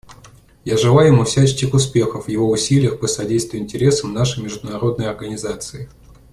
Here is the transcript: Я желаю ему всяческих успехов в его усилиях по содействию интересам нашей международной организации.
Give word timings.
Я 0.65 0.77
желаю 0.77 1.11
ему 1.13 1.25
всяческих 1.25 1.75
успехов 1.75 2.25
в 2.25 2.29
его 2.29 2.49
усилиях 2.49 2.99
по 2.99 3.05
содействию 3.05 3.61
интересам 3.61 4.13
нашей 4.13 4.43
международной 4.43 5.07
организации. 5.07 5.89